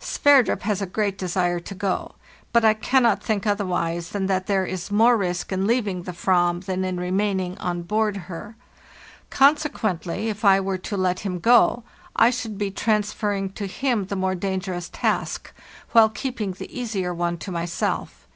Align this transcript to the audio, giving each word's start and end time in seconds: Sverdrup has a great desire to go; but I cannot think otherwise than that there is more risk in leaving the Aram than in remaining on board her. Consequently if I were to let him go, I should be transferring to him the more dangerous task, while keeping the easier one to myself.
Sverdrup 0.00 0.62
has 0.62 0.80
a 0.80 0.86
great 0.86 1.18
desire 1.18 1.58
to 1.58 1.74
go; 1.74 2.14
but 2.52 2.64
I 2.64 2.72
cannot 2.72 3.20
think 3.20 3.44
otherwise 3.48 4.10
than 4.10 4.26
that 4.26 4.46
there 4.46 4.64
is 4.64 4.92
more 4.92 5.16
risk 5.16 5.50
in 5.50 5.66
leaving 5.66 6.04
the 6.04 6.14
Aram 6.24 6.60
than 6.60 6.84
in 6.84 7.00
remaining 7.00 7.58
on 7.58 7.82
board 7.82 8.16
her. 8.30 8.54
Consequently 9.30 10.28
if 10.28 10.44
I 10.44 10.60
were 10.60 10.78
to 10.78 10.96
let 10.96 11.18
him 11.26 11.40
go, 11.40 11.82
I 12.14 12.30
should 12.30 12.58
be 12.58 12.70
transferring 12.70 13.50
to 13.54 13.66
him 13.66 14.06
the 14.06 14.14
more 14.14 14.36
dangerous 14.36 14.88
task, 14.88 15.52
while 15.90 16.08
keeping 16.10 16.52
the 16.52 16.72
easier 16.72 17.12
one 17.12 17.36
to 17.38 17.50
myself. 17.50 18.28